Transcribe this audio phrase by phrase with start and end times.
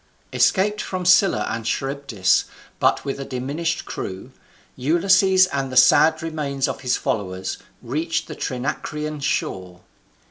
[0.33, 2.45] Escaped from Scylla and Charybdis,
[2.79, 4.31] but with a diminished crew,
[4.75, 9.81] Ulysses and the sad remains of his followers reached the Trinacrian shore.